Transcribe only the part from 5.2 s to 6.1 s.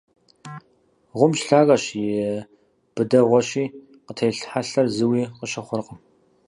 къыщыхъуркъым.